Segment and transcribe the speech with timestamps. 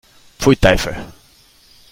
[0.39, 0.97] Pfui, Teufel!